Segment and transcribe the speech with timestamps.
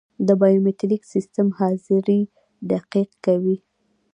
[0.27, 2.21] د بایومتریک سیستم حاضري
[2.71, 3.57] دقیق کوي